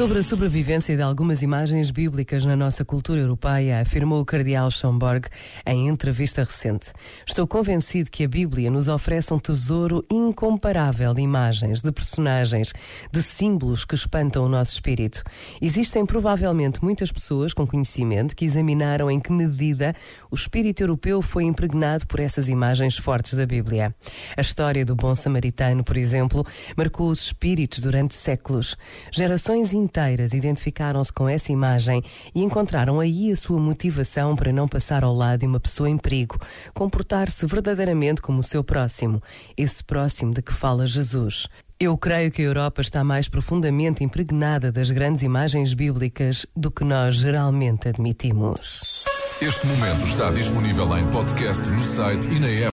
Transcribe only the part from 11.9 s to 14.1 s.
personagens, de símbolos que